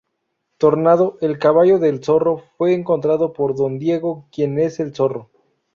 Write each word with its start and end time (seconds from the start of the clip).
Tornado, 0.57 1.19
el 1.21 1.37
caballo 1.37 1.77
del 1.77 2.03
Zorro, 2.03 2.41
fue 2.57 2.73
encontrado 2.73 3.33
por 3.33 3.55
don 3.55 3.77
Diego, 3.77 4.25
quien 4.31 4.57
es 4.57 4.79
el 4.79 4.95
Zorro. 4.95 5.29